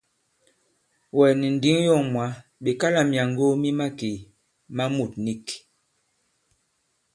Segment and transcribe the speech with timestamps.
[1.17, 2.25] Wɛ̀ nì ǹndǐŋ yɔ̂ŋ mwǎ
[2.63, 4.11] ɓe kalā myàŋgo mi màkè
[4.75, 5.45] ma mût nīk.